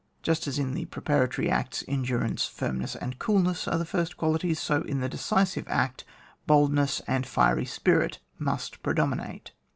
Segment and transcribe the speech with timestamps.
[0.23, 4.81] Just as in the preparatory acts, endurance, fimmess, and coolness are the first qualities, so
[4.81, 6.05] in the decisive act,
[6.47, 9.51] boldness and fiery spirit must predomi nate.